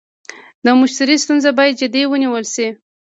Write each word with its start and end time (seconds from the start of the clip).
د 0.65 0.67
مشتري 0.79 1.15
ستونزه 1.23 1.49
باید 1.57 1.79
جدي 1.81 2.03
ونیول 2.07 2.45
شي. 2.53 2.67